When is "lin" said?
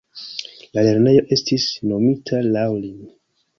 2.83-3.01